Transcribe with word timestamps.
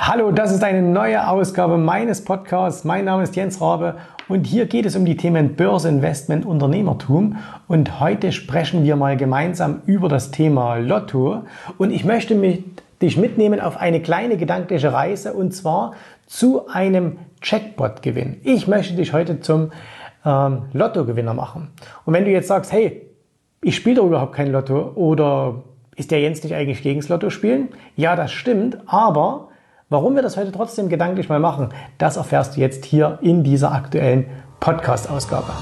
Hallo, 0.00 0.30
das 0.30 0.52
ist 0.52 0.62
eine 0.62 0.80
neue 0.80 1.28
Ausgabe 1.28 1.76
meines 1.76 2.24
Podcasts. 2.24 2.84
Mein 2.84 3.04
Name 3.04 3.24
ist 3.24 3.34
Jens 3.34 3.60
Rabe 3.60 3.96
und 4.28 4.46
hier 4.46 4.66
geht 4.66 4.86
es 4.86 4.94
um 4.94 5.04
die 5.04 5.16
Themen 5.16 5.56
Börse, 5.56 5.88
Investment, 5.88 6.46
Unternehmertum. 6.46 7.36
Und 7.66 7.98
heute 7.98 8.30
sprechen 8.30 8.84
wir 8.84 8.94
mal 8.94 9.16
gemeinsam 9.16 9.82
über 9.86 10.08
das 10.08 10.30
Thema 10.30 10.76
Lotto. 10.76 11.42
Und 11.78 11.90
ich 11.90 12.04
möchte 12.04 12.36
mich, 12.36 12.62
dich 13.02 13.16
mitnehmen 13.16 13.60
auf 13.60 13.76
eine 13.76 14.00
kleine 14.00 14.36
gedankliche 14.36 14.92
Reise 14.92 15.32
und 15.34 15.52
zwar 15.52 15.94
zu 16.26 16.68
einem 16.68 17.18
Jackpot-Gewinn. 17.42 18.40
Ich 18.44 18.68
möchte 18.68 18.94
dich 18.94 19.12
heute 19.12 19.40
zum 19.40 19.72
ähm, 20.24 20.62
Lottogewinner 20.72 21.34
machen. 21.34 21.72
Und 22.04 22.14
wenn 22.14 22.24
du 22.24 22.30
jetzt 22.30 22.48
sagst, 22.48 22.72
hey, 22.72 23.02
ich 23.62 23.74
spiele 23.74 23.96
doch 23.96 24.06
überhaupt 24.06 24.36
kein 24.36 24.52
Lotto 24.52 24.92
oder 24.94 25.64
ist 25.96 26.12
der 26.12 26.20
Jens 26.20 26.44
nicht 26.44 26.54
eigentlich 26.54 26.82
gegen 26.82 27.00
das 27.00 27.08
Lotto 27.08 27.30
spielen? 27.30 27.70
Ja, 27.96 28.14
das 28.14 28.30
stimmt, 28.30 28.78
aber 28.86 29.48
warum 29.88 30.14
wir 30.14 30.22
das 30.22 30.36
heute 30.36 30.52
trotzdem 30.52 30.88
gedanklich 30.88 31.28
mal 31.28 31.40
machen, 31.40 31.70
das 31.96 32.16
erfährst 32.16 32.56
du 32.56 32.60
jetzt 32.60 32.84
hier 32.84 33.18
in 33.22 33.42
dieser 33.42 33.72
aktuellen 33.72 34.26
Podcast-Ausgabe. 34.60 35.52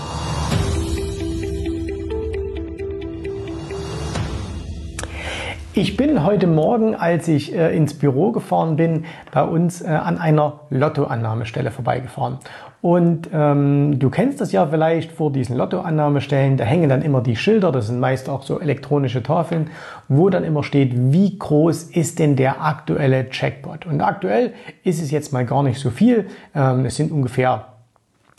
Ich 5.75 5.99
bin 5.99 6.25
heute 6.25 6.47
Morgen, 6.47 6.95
als 6.95 7.29
ich 7.29 7.55
äh, 7.55 7.77
ins 7.77 7.99
Büro 7.99 8.33
gefahren 8.33 8.77
bin, 8.77 9.05
bei 9.31 9.43
uns 9.45 9.83
äh, 9.83 9.89
an 9.89 10.17
einer 10.17 10.61
Lottoannahmestelle 10.71 11.71
vorbeigefahren. 11.71 12.39
Und 12.83 13.31
ähm, 13.33 13.99
du 13.99 14.11
kennst 14.11 14.41
das 14.41 14.53
ja 14.53 14.67
vielleicht 14.67 15.13
vor 15.13 15.33
diesen 15.33 15.57
Lottoannahmestellen, 15.57 16.57
da 16.57 16.65
hängen 16.65 16.89
dann 16.89 17.03
immer 17.03 17.21
die 17.21 17.37
Schilder, 17.37 17.73
das 17.73 17.89
sind 17.89 18.01
meist 18.01 18.29
auch 18.29 18.43
so 18.43 18.61
elektronische 18.61 19.23
Tafeln, 19.23 19.71
wo 20.09 20.29
dann 20.29 20.45
immer 20.45 20.63
steht, 20.63 20.93
wie 20.95 21.39
groß 21.39 21.85
ist 21.85 22.19
denn 22.19 22.37
der 22.37 22.63
aktuelle 22.65 23.27
Jackpot. 23.31 23.87
Und 23.87 24.01
aktuell 24.01 24.53
ist 24.85 25.03
es 25.03 25.11
jetzt 25.11 25.33
mal 25.33 25.45
gar 25.45 25.63
nicht 25.63 25.81
so 25.81 25.91
viel, 25.91 26.27
ähm, 26.55 26.85
es 26.85 26.97
sind 26.97 27.11
ungefähr 27.11 27.76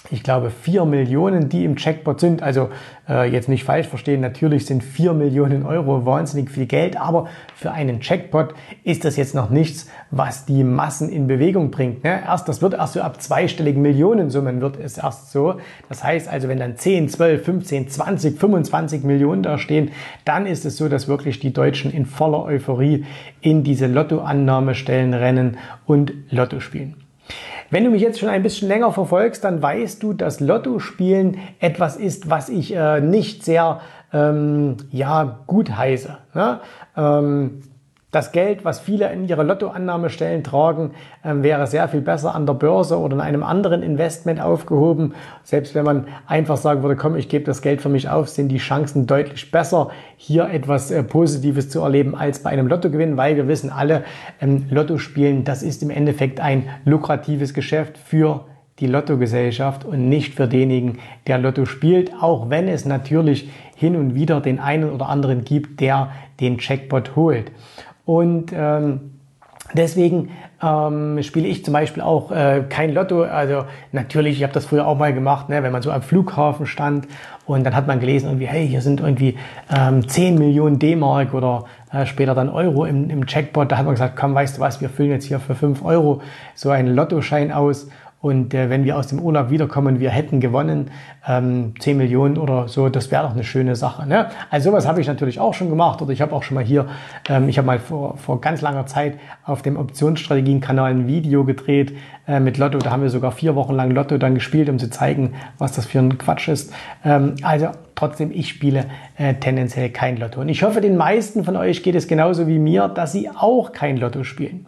ich 0.09 0.23
glaube, 0.23 0.49
vier 0.49 0.85
Millionen, 0.85 1.49
die 1.49 1.65
im 1.65 1.75
Jackpot 1.77 2.19
sind. 2.19 2.41
Also 2.41 2.69
äh, 3.09 3.29
jetzt 3.29 3.49
nicht 3.49 3.63
falsch 3.63 3.87
verstehen, 3.87 4.21
natürlich 4.21 4.65
sind 4.65 4.83
vier 4.83 5.13
Millionen 5.13 5.65
Euro 5.65 6.05
wahnsinnig 6.05 6.49
viel 6.49 6.65
Geld, 6.65 6.97
aber 6.97 7.27
für 7.55 7.71
einen 7.71 7.99
Jackpot 8.01 8.53
ist 8.83 9.03
das 9.05 9.17
jetzt 9.17 9.35
noch 9.35 9.49
nichts, 9.49 9.89
was 10.11 10.45
die 10.45 10.63
Massen 10.63 11.09
in 11.09 11.27
Bewegung 11.27 11.71
bringt. 11.71 12.03
Ne? 12.03 12.21
Erst, 12.25 12.47
das 12.47 12.61
wird 12.61 12.73
erst 12.73 12.93
so 12.93 13.01
ab 13.01 13.21
zweistelligen 13.21 13.81
Millionensummen 13.81 14.61
wird 14.61 14.79
es 14.79 14.97
erst 14.97 15.31
so. 15.31 15.55
Das 15.89 16.03
heißt 16.03 16.29
also, 16.29 16.47
wenn 16.47 16.59
dann 16.59 16.77
10, 16.77 17.09
12, 17.09 17.43
15, 17.43 17.89
20, 17.89 18.39
25 18.39 19.03
Millionen 19.03 19.43
da 19.43 19.57
stehen, 19.57 19.91
dann 20.25 20.45
ist 20.45 20.65
es 20.65 20.77
so, 20.77 20.87
dass 20.87 21.07
wirklich 21.07 21.39
die 21.39 21.53
Deutschen 21.53 21.91
in 21.91 22.05
voller 22.05 22.43
Euphorie 22.43 23.05
in 23.41 23.63
diese 23.63 23.87
Lottoannahmestellen 23.87 25.13
rennen 25.13 25.57
und 25.85 26.13
Lotto 26.29 26.59
spielen. 26.59 27.06
Wenn 27.69 27.83
du 27.83 27.89
mich 27.89 28.01
jetzt 28.01 28.19
schon 28.19 28.29
ein 28.29 28.43
bisschen 28.43 28.67
länger 28.67 28.91
verfolgst, 28.91 29.43
dann 29.43 29.61
weißt 29.61 30.01
du, 30.01 30.13
dass 30.13 30.39
Lottospielen 30.39 31.37
etwas 31.59 31.97
ist, 31.97 32.29
was 32.29 32.49
ich 32.49 32.73
äh, 32.73 33.01
nicht 33.01 33.43
sehr 33.43 33.81
ähm, 34.13 34.77
ja, 34.91 35.39
gut 35.47 35.75
heiße. 35.75 36.17
Ne? 36.33 36.59
Ähm, 36.95 37.61
das 38.11 38.31
Geld, 38.31 38.63
was 38.63 38.79
viele 38.79 39.11
in 39.11 39.27
ihre 39.27 39.43
Lottoannahmestellen 39.43 40.41
tragen, 40.41 40.91
ähm, 41.25 41.43
wäre 41.43 41.67
sehr 41.67 41.89
viel 41.89 41.99
besser 41.99 42.33
an 42.33 42.45
der 42.45 42.53
Börse 42.53 42.97
oder 42.97 43.15
in 43.15 43.21
einem 43.21 43.43
anderen 43.43 43.83
Investment 43.83 44.39
aufgehoben. 44.39 45.13
Selbst 45.43 45.75
wenn 45.75 45.83
man 45.83 46.07
einfach 46.25 46.55
sagen 46.55 46.83
würde, 46.83 46.95
komm, 46.95 47.17
ich 47.17 47.27
gebe 47.27 47.43
das 47.43 47.61
Geld 47.61 47.81
für 47.81 47.89
mich 47.89 48.07
auf, 48.07 48.29
sind 48.29 48.47
die 48.47 48.59
Chancen 48.59 49.07
deutlich 49.07 49.51
besser, 49.51 49.89
hier 50.15 50.49
etwas 50.49 50.89
äh, 50.89 51.03
Positives 51.03 51.69
zu 51.69 51.81
erleben 51.81 52.15
als 52.15 52.39
bei 52.39 52.49
einem 52.49 52.67
Lottogewinn, 52.67 53.17
weil 53.17 53.35
wir 53.35 53.49
wissen 53.49 53.71
alle, 53.71 54.05
ähm, 54.39 54.67
Lotto 54.69 54.97
spielen, 54.99 55.43
das 55.43 55.61
ist 55.61 55.83
im 55.83 55.89
Endeffekt 55.89 56.39
ein 56.39 56.69
lukratives 56.85 57.53
Geschäft 57.53 57.97
für 57.97 58.45
die 58.79 58.87
Lottogesellschaft 58.87 59.85
und 59.85 60.07
nicht 60.07 60.35
für 60.35 60.47
denjenigen, 60.47 60.99
der 61.25 61.39
Lotto 61.39 61.65
spielt, 61.65 62.13
auch 62.21 62.49
wenn 62.49 62.67
es 62.67 62.85
natürlich 62.85 63.49
hin 63.75 63.95
und 63.95 64.13
wieder 64.13 64.39
den 64.39 64.59
einen 64.59 64.91
oder 64.91 65.09
anderen 65.09 65.43
gibt, 65.43 65.81
der 65.81 66.11
den 66.39 66.57
Jackpot 66.59 67.15
holt. 67.15 67.51
Und 68.07 68.53
ähm, 68.55 69.11
deswegen 69.73 70.29
ähm, 70.63 71.21
spiele 71.23 71.45
ich 71.45 71.65
zum 71.65 71.73
Beispiel 71.73 72.01
auch 72.01 72.31
äh, 72.31 72.63
kein 72.69 72.93
Lotto. 72.93 73.23
Also 73.23 73.65
natürlich, 73.91 74.37
ich 74.37 74.43
habe 74.43 74.53
das 74.53 74.65
früher 74.65 74.87
auch 74.87 74.97
mal 74.97 75.13
gemacht, 75.13 75.49
ne, 75.49 75.61
wenn 75.61 75.73
man 75.73 75.81
so 75.81 75.91
am 75.91 76.01
Flughafen 76.01 76.65
stand 76.65 77.05
und 77.45 77.65
dann 77.65 77.75
hat 77.75 77.85
man 77.85 77.99
gelesen, 77.99 78.27
irgendwie, 78.27 78.47
hey, 78.47 78.65
hier 78.65 78.81
sind 78.81 79.01
irgendwie 79.01 79.37
ähm, 79.69 80.07
10 80.07 80.35
Millionen 80.35 80.79
D-Mark 80.79 81.33
oder 81.33 81.65
äh, 81.91 82.05
später 82.05 82.33
dann 82.33 82.47
Euro 82.47 82.85
im, 82.85 83.09
im 83.09 83.25
Jackpot. 83.27 83.69
Da 83.69 83.77
hat 83.77 83.83
man 83.83 83.95
gesagt, 83.95 84.15
komm, 84.15 84.33
weißt 84.33 84.55
du 84.55 84.61
was, 84.61 84.79
wir 84.79 84.87
füllen 84.87 85.11
jetzt 85.11 85.25
hier 85.25 85.41
für 85.41 85.53
5 85.53 85.83
Euro 85.83 86.21
so 86.55 86.69
einen 86.69 86.95
Lottoschein 86.95 87.51
aus 87.51 87.89
und 88.19 88.55
äh, 88.55 88.71
wenn 88.71 88.83
wir 88.83 88.97
aus 88.97 89.07
dem 89.07 89.19
Urlaub 89.19 89.51
wiederkommen, 89.51 89.99
wir 89.99 90.09
hätten 90.09 90.39
gewonnen, 90.39 90.89
ähm, 91.27 91.75
10 91.79 91.97
Millionen 91.97 92.37
oder 92.37 92.67
so, 92.67 92.89
das 92.89 93.11
wäre 93.11 93.23
doch 93.23 93.33
eine 93.33 93.43
schöne 93.43 93.75
Sache. 93.75 94.07
Ne? 94.07 94.29
Also 94.49 94.71
sowas 94.71 94.87
habe 94.87 94.99
ich 94.99 95.07
natürlich 95.07 95.39
auch 95.39 95.53
schon 95.53 95.69
gemacht. 95.69 96.01
Oder 96.01 96.13
ich 96.13 96.21
habe 96.21 96.33
auch 96.33 96.41
schon 96.41 96.55
mal 96.55 96.63
hier, 96.63 96.87
ähm, 97.29 97.47
ich 97.47 97.59
habe 97.59 97.67
mal 97.67 97.77
vor, 97.77 98.17
vor 98.17 98.41
ganz 98.41 98.61
langer 98.61 98.87
Zeit 98.87 99.19
auf 99.43 99.61
dem 99.61 99.77
Optionsstrategien-Kanal 99.77 100.91
ein 100.91 101.07
Video 101.07 101.45
gedreht 101.45 101.95
äh, 102.27 102.39
mit 102.39 102.57
Lotto. 102.57 102.79
Da 102.79 102.89
haben 102.89 103.03
wir 103.03 103.11
sogar 103.11 103.31
vier 103.31 103.55
Wochen 103.55 103.75
lang 103.75 103.91
Lotto 103.91 104.17
dann 104.17 104.33
gespielt, 104.33 104.67
um 104.67 104.79
zu 104.79 104.89
zeigen, 104.89 105.35
was 105.59 105.73
das 105.73 105.85
für 105.85 105.99
ein 105.99 106.17
Quatsch 106.17 106.47
ist. 106.47 106.73
Ähm, 107.05 107.35
also 107.43 107.67
trotzdem, 107.93 108.31
ich 108.31 108.49
spiele 108.49 108.85
äh, 109.17 109.35
tendenziell 109.35 109.89
kein 109.91 110.17
Lotto. 110.17 110.41
Und 110.41 110.49
ich 110.49 110.63
hoffe, 110.63 110.81
den 110.81 110.97
meisten 110.97 111.43
von 111.43 111.55
euch 111.55 111.83
geht 111.83 111.93
es 111.93 112.07
genauso 112.07 112.47
wie 112.47 112.57
mir, 112.57 112.87
dass 112.87 113.11
sie 113.11 113.29
auch 113.29 113.73
kein 113.73 113.97
Lotto 113.97 114.23
spielen. 114.23 114.65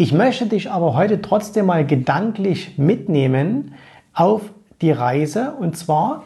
Ich 0.00 0.12
möchte 0.12 0.46
dich 0.46 0.70
aber 0.70 0.94
heute 0.94 1.20
trotzdem 1.20 1.66
mal 1.66 1.84
gedanklich 1.84 2.78
mitnehmen 2.78 3.74
auf 4.14 4.42
die 4.80 4.92
Reise 4.92 5.54
und 5.58 5.76
zwar 5.76 6.22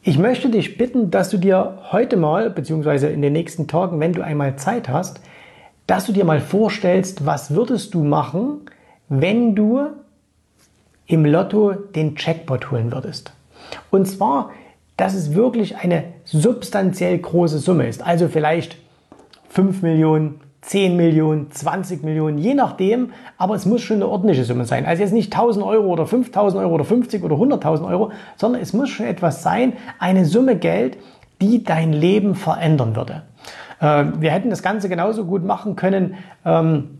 ich 0.00 0.16
möchte 0.16 0.48
dich 0.48 0.78
bitten, 0.78 1.10
dass 1.10 1.30
du 1.30 1.38
dir 1.38 1.78
heute 1.90 2.16
mal, 2.16 2.48
beziehungsweise 2.50 3.08
in 3.08 3.20
den 3.20 3.32
nächsten 3.32 3.66
Tagen, 3.66 3.98
wenn 3.98 4.12
du 4.12 4.22
einmal 4.22 4.54
Zeit 4.54 4.88
hast, 4.88 5.18
dass 5.88 6.06
du 6.06 6.12
dir 6.12 6.24
mal 6.24 6.40
vorstellst, 6.40 7.26
was 7.26 7.50
würdest 7.50 7.94
du 7.94 8.04
machen, 8.04 8.60
wenn 9.08 9.56
du 9.56 9.88
im 11.08 11.26
Lotto 11.26 11.72
den 11.72 12.14
Jackpot 12.16 12.70
holen 12.70 12.92
würdest. 12.92 13.32
Und 13.90 14.06
zwar, 14.06 14.52
dass 14.96 15.14
es 15.14 15.34
wirklich 15.34 15.78
eine 15.78 16.04
substanziell 16.22 17.18
große 17.18 17.58
Summe 17.58 17.88
ist. 17.88 18.06
Also 18.06 18.28
vielleicht 18.28 18.76
5 19.48 19.82
Millionen, 19.82 20.40
10 20.62 20.96
Millionen, 20.96 21.50
20 21.50 22.02
Millionen, 22.02 22.38
je 22.38 22.54
nachdem, 22.54 23.12
aber 23.38 23.54
es 23.54 23.66
muss 23.66 23.82
schon 23.82 23.96
eine 23.96 24.08
ordentliche 24.08 24.44
Summe 24.44 24.64
sein. 24.64 24.84
Also 24.84 25.02
jetzt 25.02 25.12
nicht 25.12 25.32
1000 25.32 25.64
Euro 25.64 25.86
oder 25.86 26.06
5000 26.06 26.62
Euro 26.62 26.74
oder 26.74 26.84
50 26.84 27.22
oder 27.22 27.36
100.000 27.36 27.88
Euro, 27.88 28.10
sondern 28.36 28.60
es 28.62 28.72
muss 28.72 28.90
schon 28.90 29.06
etwas 29.06 29.42
sein, 29.42 29.74
eine 29.98 30.24
Summe 30.24 30.56
Geld, 30.56 30.98
die 31.40 31.62
dein 31.62 31.92
Leben 31.92 32.34
verändern 32.34 32.96
würde. 32.96 33.22
Äh, 33.80 34.06
wir 34.18 34.30
hätten 34.30 34.50
das 34.50 34.62
Ganze 34.62 34.88
genauso 34.88 35.24
gut 35.24 35.44
machen 35.44 35.76
können, 35.76 36.16
ähm, 36.44 36.98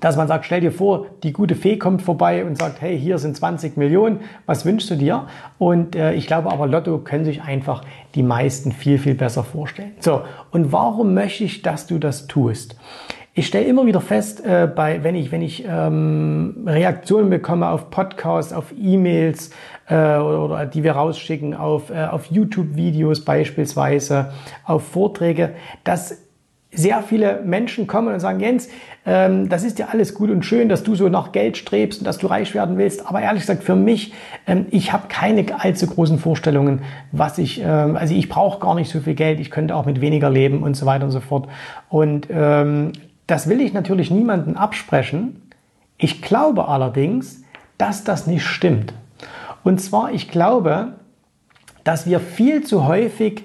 dass 0.00 0.16
man 0.16 0.28
sagt, 0.28 0.44
stell 0.44 0.60
dir 0.60 0.72
vor, 0.72 1.06
die 1.22 1.32
gute 1.32 1.54
Fee 1.54 1.76
kommt 1.76 2.02
vorbei 2.02 2.44
und 2.44 2.58
sagt, 2.58 2.80
hey, 2.80 2.98
hier 2.98 3.18
sind 3.18 3.36
20 3.36 3.76
Millionen, 3.76 4.20
was 4.46 4.64
wünschst 4.64 4.90
du 4.90 4.96
dir? 4.96 5.26
Und 5.58 5.96
äh, 5.96 6.14
ich 6.14 6.26
glaube 6.26 6.50
aber, 6.50 6.66
Lotto 6.66 6.98
können 6.98 7.24
sich 7.24 7.42
einfach 7.42 7.82
die 8.14 8.22
meisten 8.22 8.72
viel, 8.72 8.98
viel 8.98 9.14
besser 9.14 9.44
vorstellen. 9.44 9.92
So, 10.00 10.22
und 10.50 10.72
warum 10.72 11.14
möchte 11.14 11.44
ich, 11.44 11.62
dass 11.62 11.86
du 11.86 11.98
das 11.98 12.26
tust? 12.26 12.76
Ich 13.38 13.46
stelle 13.46 13.66
immer 13.66 13.86
wieder 13.86 14.00
fest, 14.00 14.44
äh, 14.44 14.66
bei, 14.66 15.04
wenn 15.04 15.14
ich, 15.14 15.30
wenn 15.30 15.42
ich 15.42 15.64
ähm, 15.64 16.64
Reaktionen 16.66 17.30
bekomme 17.30 17.68
auf 17.68 17.88
Podcasts, 17.88 18.52
auf 18.52 18.74
E-Mails 18.76 19.50
äh, 19.88 19.94
oder, 19.94 20.44
oder, 20.44 20.66
die 20.66 20.82
wir 20.82 20.92
rausschicken, 20.92 21.54
auf, 21.54 21.90
äh, 21.90 22.04
auf 22.06 22.26
YouTube-Videos 22.26 23.24
beispielsweise, 23.24 24.32
auf 24.64 24.88
Vorträge, 24.88 25.50
dass 25.84 26.27
sehr 26.70 27.02
viele 27.02 27.40
Menschen 27.44 27.86
kommen 27.86 28.12
und 28.12 28.20
sagen, 28.20 28.40
Jens, 28.40 28.68
ähm, 29.06 29.48
das 29.48 29.64
ist 29.64 29.78
ja 29.78 29.88
alles 29.90 30.12
gut 30.12 30.30
und 30.30 30.44
schön, 30.44 30.68
dass 30.68 30.82
du 30.82 30.94
so 30.94 31.08
nach 31.08 31.32
Geld 31.32 31.56
strebst 31.56 32.00
und 32.00 32.04
dass 32.04 32.18
du 32.18 32.26
reich 32.26 32.54
werden 32.54 32.76
willst. 32.76 33.06
Aber 33.06 33.22
ehrlich 33.22 33.42
gesagt, 33.42 33.64
für 33.64 33.74
mich, 33.74 34.12
ähm, 34.46 34.66
ich 34.70 34.92
habe 34.92 35.08
keine 35.08 35.46
allzu 35.58 35.86
großen 35.86 36.18
Vorstellungen, 36.18 36.82
was 37.10 37.38
ich, 37.38 37.62
ähm, 37.64 37.96
also 37.96 38.14
ich 38.14 38.28
brauche 38.28 38.60
gar 38.60 38.74
nicht 38.74 38.90
so 38.90 39.00
viel 39.00 39.14
Geld, 39.14 39.40
ich 39.40 39.50
könnte 39.50 39.74
auch 39.74 39.86
mit 39.86 40.02
weniger 40.02 40.28
leben 40.28 40.62
und 40.62 40.76
so 40.76 40.84
weiter 40.84 41.06
und 41.06 41.10
so 41.10 41.20
fort. 41.20 41.48
Und 41.88 42.28
ähm, 42.30 42.92
das 43.26 43.48
will 43.48 43.62
ich 43.62 43.72
natürlich 43.72 44.10
niemandem 44.10 44.56
absprechen. 44.56 45.50
Ich 45.96 46.20
glaube 46.20 46.68
allerdings, 46.68 47.42
dass 47.78 48.04
das 48.04 48.26
nicht 48.26 48.44
stimmt. 48.44 48.92
Und 49.64 49.80
zwar, 49.80 50.12
ich 50.12 50.28
glaube, 50.30 50.92
dass 51.82 52.06
wir 52.06 52.20
viel 52.20 52.62
zu 52.62 52.86
häufig 52.86 53.44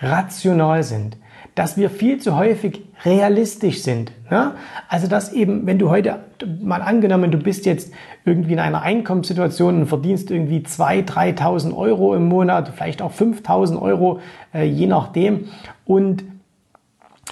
rational 0.00 0.84
sind 0.84 1.16
dass 1.54 1.76
wir 1.76 1.90
viel 1.90 2.18
zu 2.18 2.36
häufig 2.36 2.80
realistisch 3.04 3.82
sind. 3.82 4.12
Ne? 4.30 4.54
Also 4.88 5.06
dass 5.06 5.32
eben, 5.32 5.66
wenn 5.66 5.78
du 5.78 5.90
heute 5.90 6.20
mal 6.60 6.80
angenommen, 6.80 7.30
du 7.30 7.38
bist 7.38 7.66
jetzt 7.66 7.92
irgendwie 8.24 8.54
in 8.54 8.58
einer 8.58 8.82
Einkommenssituation 8.82 9.80
und 9.80 9.86
verdienst 9.86 10.30
irgendwie 10.30 10.60
2.000, 10.60 11.36
3.000 11.36 11.76
Euro 11.76 12.14
im 12.14 12.28
Monat, 12.28 12.72
vielleicht 12.74 13.02
auch 13.02 13.12
5.000 13.12 13.80
Euro, 13.80 14.20
äh, 14.54 14.64
je 14.64 14.86
nachdem. 14.86 15.48
Und 15.84 16.24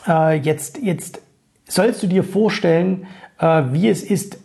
äh, 0.06 0.37
jetzt, 0.38 0.78
jetzt 0.78 1.23
sollst 1.66 2.02
du 2.02 2.06
dir 2.06 2.25
vorstellen, 2.25 3.06
äh, 3.38 3.62
wie 3.70 3.88
es 3.88 4.02
ist, 4.02 4.38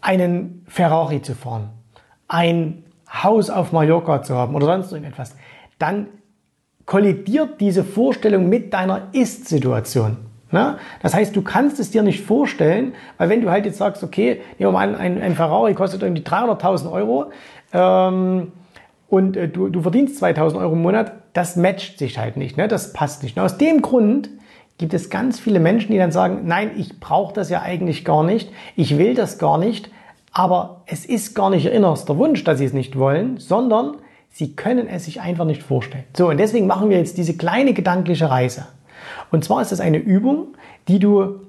einen 0.00 0.64
Ferrari 0.66 1.22
zu 1.22 1.34
fahren, 1.34 1.68
ein 2.26 2.82
Haus 3.08 3.50
auf 3.50 3.72
Mallorca 3.72 4.22
zu 4.22 4.34
haben 4.34 4.56
oder 4.56 4.66
sonst 4.66 4.90
irgendetwas, 4.90 5.36
dann 5.78 6.08
kollidiert 6.92 7.58
diese 7.58 7.84
Vorstellung 7.84 8.50
mit 8.50 8.74
deiner 8.74 9.08
Ist-Situation. 9.12 10.18
Ne? 10.50 10.76
Das 11.00 11.14
heißt, 11.14 11.34
du 11.34 11.40
kannst 11.40 11.80
es 11.80 11.90
dir 11.90 12.02
nicht 12.02 12.22
vorstellen, 12.22 12.92
weil 13.16 13.30
wenn 13.30 13.40
du 13.40 13.50
halt 13.50 13.64
jetzt 13.64 13.78
sagst, 13.78 14.02
okay, 14.02 14.42
nehmen 14.58 14.72
wir 14.72 14.72
mal 14.72 14.94
ein, 14.94 15.22
ein 15.22 15.34
Ferrari 15.34 15.72
kostet 15.72 16.02
irgendwie 16.02 16.20
300.000 16.20 16.92
Euro 16.92 17.30
ähm, 17.72 18.52
und 19.08 19.38
äh, 19.38 19.48
du, 19.48 19.70
du 19.70 19.80
verdienst 19.80 20.22
2.000 20.22 20.58
Euro 20.58 20.74
im 20.74 20.82
Monat, 20.82 21.12
das 21.32 21.56
matcht 21.56 21.98
sich 21.98 22.18
halt 22.18 22.36
nicht, 22.36 22.58
ne? 22.58 22.68
das 22.68 22.92
passt 22.92 23.22
nicht. 23.22 23.38
Und 23.38 23.42
aus 23.42 23.56
dem 23.56 23.80
Grund 23.80 24.28
gibt 24.76 24.92
es 24.92 25.08
ganz 25.08 25.40
viele 25.40 25.60
Menschen, 25.60 25.92
die 25.92 25.98
dann 25.98 26.12
sagen, 26.12 26.42
nein, 26.44 26.72
ich 26.76 27.00
brauche 27.00 27.32
das 27.32 27.48
ja 27.48 27.62
eigentlich 27.62 28.04
gar 28.04 28.22
nicht, 28.22 28.52
ich 28.76 28.98
will 28.98 29.14
das 29.14 29.38
gar 29.38 29.56
nicht, 29.56 29.90
aber 30.30 30.82
es 30.84 31.06
ist 31.06 31.34
gar 31.34 31.48
nicht 31.48 31.64
ihr 31.64 31.72
innerster 31.72 32.18
Wunsch, 32.18 32.44
dass 32.44 32.58
sie 32.58 32.66
es 32.66 32.74
nicht 32.74 32.98
wollen, 32.98 33.38
sondern 33.38 33.96
sie 34.32 34.56
können 34.56 34.88
es 34.88 35.04
sich 35.04 35.20
einfach 35.20 35.44
nicht 35.44 35.62
vorstellen. 35.62 36.04
So, 36.16 36.30
und 36.30 36.38
deswegen 36.38 36.66
machen 36.66 36.90
wir 36.90 36.98
jetzt 36.98 37.16
diese 37.18 37.36
kleine 37.36 37.74
gedankliche 37.74 38.30
Reise. 38.30 38.66
Und 39.30 39.44
zwar 39.44 39.62
ist 39.62 39.72
es 39.72 39.80
eine 39.80 39.98
Übung, 39.98 40.48
die 40.88 40.98
du, 40.98 41.40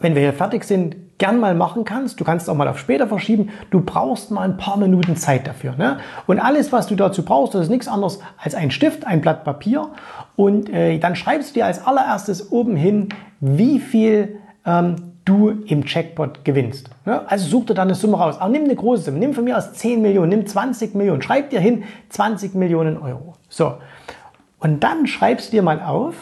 wenn 0.00 0.14
wir 0.14 0.22
hier 0.22 0.32
fertig 0.32 0.64
sind, 0.64 0.96
gern 1.18 1.40
mal 1.40 1.54
machen 1.54 1.84
kannst. 1.84 2.20
Du 2.20 2.24
kannst 2.24 2.48
auch 2.48 2.54
mal 2.54 2.68
auf 2.68 2.78
später 2.78 3.08
verschieben. 3.08 3.50
Du 3.70 3.80
brauchst 3.80 4.30
mal 4.30 4.42
ein 4.42 4.56
paar 4.56 4.76
Minuten 4.76 5.16
Zeit 5.16 5.46
dafür. 5.46 5.74
Ne? 5.76 5.98
Und 6.26 6.38
alles, 6.38 6.72
was 6.72 6.86
du 6.86 6.94
dazu 6.94 7.24
brauchst, 7.24 7.54
das 7.54 7.62
ist 7.62 7.70
nichts 7.70 7.88
anderes 7.88 8.20
als 8.38 8.54
ein 8.54 8.70
Stift, 8.70 9.06
ein 9.06 9.20
Blatt 9.20 9.44
Papier. 9.44 9.88
Und 10.36 10.72
äh, 10.72 10.98
dann 10.98 11.16
schreibst 11.16 11.50
du 11.50 11.54
dir 11.54 11.66
als 11.66 11.84
allererstes 11.84 12.52
oben 12.52 12.76
hin, 12.76 13.08
wie 13.40 13.80
viel 13.80 14.38
ähm, 14.64 14.96
du 15.28 15.50
im 15.66 15.84
Checkpot 15.84 16.44
gewinnst. 16.44 16.88
Also 17.04 17.48
such 17.48 17.66
dir 17.66 17.74
dann 17.74 17.88
eine 17.88 17.94
Summe 17.94 18.16
raus. 18.16 18.36
Aber 18.38 18.50
nimm 18.50 18.64
eine 18.64 18.74
große 18.74 19.04
Summe. 19.04 19.18
Nimm 19.18 19.34
von 19.34 19.44
mir 19.44 19.58
aus 19.58 19.72
10 19.74 20.00
Millionen, 20.00 20.30
nimm 20.30 20.46
20 20.46 20.94
Millionen. 20.94 21.20
Schreib 21.20 21.50
dir 21.50 21.60
hin 21.60 21.84
20 22.08 22.54
Millionen 22.54 22.96
Euro. 22.96 23.34
So. 23.48 23.74
Und 24.58 24.82
dann 24.82 25.06
schreibst 25.06 25.48
du 25.48 25.56
dir 25.56 25.62
mal 25.62 25.82
auf 25.82 26.14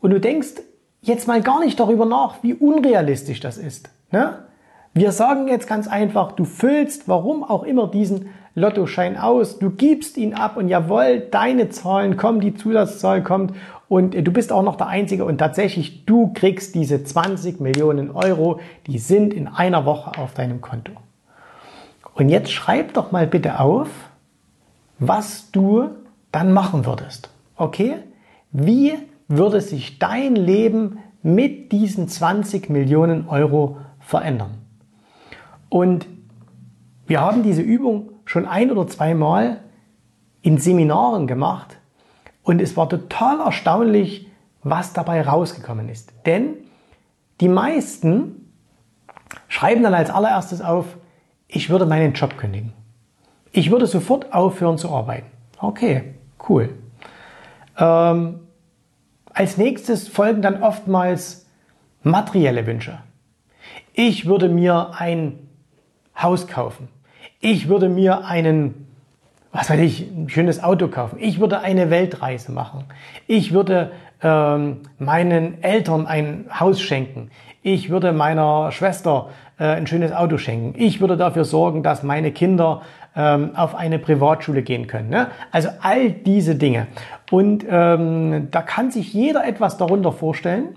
und 0.00 0.10
du 0.10 0.20
denkst 0.20 0.62
jetzt 1.02 1.26
mal 1.26 1.40
gar 1.40 1.60
nicht 1.60 1.80
darüber 1.80 2.04
nach, 2.04 2.42
wie 2.42 2.54
unrealistisch 2.54 3.40
das 3.40 3.58
ist. 3.58 3.90
Ne? 4.10 4.44
Wir 4.92 5.12
sagen 5.12 5.48
jetzt 5.48 5.66
ganz 5.66 5.88
einfach, 5.88 6.32
du 6.32 6.44
füllst, 6.44 7.08
warum 7.08 7.42
auch 7.42 7.64
immer, 7.64 7.88
diesen 7.88 8.30
Lottoschein 8.54 9.18
aus, 9.18 9.58
du 9.58 9.70
gibst 9.70 10.16
ihn 10.16 10.32
ab 10.32 10.56
und 10.56 10.68
jawohl, 10.68 11.20
deine 11.20 11.68
Zahlen 11.68 12.16
kommen, 12.16 12.40
die 12.40 12.54
Zusatzzahl 12.54 13.22
kommt 13.22 13.54
und 13.88 14.14
du 14.14 14.32
bist 14.32 14.52
auch 14.52 14.62
noch 14.62 14.76
der 14.76 14.88
Einzige 14.88 15.24
und 15.24 15.38
tatsächlich, 15.38 16.04
du 16.06 16.32
kriegst 16.32 16.74
diese 16.74 17.04
20 17.04 17.60
Millionen 17.60 18.10
Euro, 18.10 18.60
die 18.86 18.98
sind 18.98 19.32
in 19.32 19.46
einer 19.46 19.84
Woche 19.86 20.18
auf 20.18 20.34
deinem 20.34 20.60
Konto. 20.60 20.92
Und 22.14 22.28
jetzt 22.28 22.50
schreib 22.50 22.94
doch 22.94 23.12
mal 23.12 23.26
bitte 23.26 23.60
auf, 23.60 23.88
was 24.98 25.50
du 25.52 25.90
dann 26.32 26.52
machen 26.52 26.84
würdest. 26.84 27.30
Okay? 27.56 27.96
Wie 28.50 28.94
würde 29.28 29.60
sich 29.60 29.98
dein 29.98 30.34
Leben 30.34 30.98
mit 31.22 31.72
diesen 31.72 32.08
20 32.08 32.70
Millionen 32.70 33.28
Euro 33.28 33.78
verändern? 34.00 34.58
Und 35.68 36.06
wir 37.06 37.20
haben 37.20 37.42
diese 37.42 37.62
Übung 37.62 38.10
schon 38.24 38.46
ein 38.46 38.70
oder 38.72 38.88
zweimal 38.88 39.60
in 40.42 40.58
Seminaren 40.58 41.26
gemacht 41.26 41.78
und 42.46 42.62
es 42.62 42.76
war 42.76 42.88
total 42.88 43.40
erstaunlich, 43.40 44.28
was 44.62 44.92
dabei 44.92 45.20
rausgekommen 45.20 45.88
ist. 45.88 46.12
Denn 46.26 46.54
die 47.40 47.48
meisten 47.48 48.52
schreiben 49.48 49.82
dann 49.82 49.94
als 49.94 50.10
allererstes 50.10 50.62
auf, 50.62 50.96
ich 51.48 51.70
würde 51.70 51.86
meinen 51.86 52.12
Job 52.12 52.38
kündigen. 52.38 52.72
Ich 53.50 53.72
würde 53.72 53.88
sofort 53.88 54.32
aufhören 54.32 54.78
zu 54.78 54.90
arbeiten. 54.90 55.26
Okay, 55.58 56.14
cool. 56.48 56.70
Ähm, 57.76 58.38
als 59.32 59.56
nächstes 59.56 60.06
folgen 60.06 60.40
dann 60.40 60.62
oftmals 60.62 61.46
materielle 62.04 62.64
Wünsche. 62.64 63.00
Ich 63.92 64.26
würde 64.26 64.48
mir 64.48 64.92
ein 64.96 65.48
Haus 66.16 66.46
kaufen. 66.46 66.88
Ich 67.40 67.68
würde 67.68 67.88
mir 67.88 68.24
einen, 68.24 68.85
was 69.52 69.70
weiß 69.70 69.80
ich, 69.80 70.02
ein 70.02 70.28
schönes 70.28 70.62
Auto 70.62 70.88
kaufen. 70.88 71.18
Ich 71.20 71.40
würde 71.40 71.60
eine 71.60 71.90
Weltreise 71.90 72.52
machen. 72.52 72.84
Ich 73.26 73.52
würde 73.52 73.92
ähm, 74.22 74.80
meinen 74.98 75.62
Eltern 75.62 76.06
ein 76.06 76.46
Haus 76.58 76.80
schenken. 76.80 77.30
Ich 77.62 77.90
würde 77.90 78.12
meiner 78.12 78.70
Schwester 78.72 79.30
äh, 79.58 79.64
ein 79.64 79.86
schönes 79.86 80.12
Auto 80.12 80.38
schenken. 80.38 80.74
Ich 80.80 81.00
würde 81.00 81.16
dafür 81.16 81.44
sorgen, 81.44 81.82
dass 81.82 82.02
meine 82.02 82.32
Kinder 82.32 82.82
ähm, 83.16 83.56
auf 83.56 83.74
eine 83.74 83.98
Privatschule 83.98 84.62
gehen 84.62 84.86
können. 84.86 85.08
Ne? 85.08 85.28
Also 85.50 85.70
all 85.80 86.10
diese 86.10 86.54
Dinge. 86.54 86.86
Und 87.30 87.64
ähm, 87.68 88.48
da 88.50 88.62
kann 88.62 88.90
sich 88.90 89.12
jeder 89.12 89.46
etwas 89.46 89.78
darunter 89.78 90.12
vorstellen. 90.12 90.76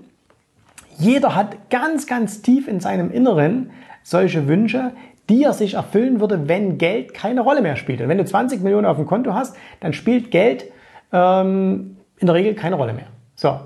Jeder 0.98 1.36
hat 1.36 1.70
ganz, 1.70 2.08
ganz 2.08 2.42
tief 2.42 2.68
in 2.68 2.80
seinem 2.80 3.12
Inneren 3.12 3.72
solche 4.04 4.48
Wünsche, 4.48 4.92
die 5.30 5.44
er 5.44 5.54
sich 5.54 5.76
erfüllen 5.76 6.20
würde, 6.20 6.50
wenn 6.50 6.78
Geld 6.78 7.14
keine 7.14 7.42
Rolle 7.42 7.62
mehr 7.62 7.76
spielt. 7.76 8.02
Und 8.02 8.10
wenn 8.10 8.18
du 8.18 8.26
20 8.26 8.62
Millionen 8.62 8.86
auf 8.86 8.98
dem 8.98 9.06
Konto 9.06 9.34
hast, 9.34 9.56
dann 9.80 9.94
spielt 9.94 10.32
Geld 10.32 10.66
ähm, 11.14 11.98
in 12.18 12.28
der 12.28 12.36
Regel 12.36 12.56
keine 12.56 12.76
Rolle 12.76 12.94
mehr. 12.94 13.08
So. 13.36 13.60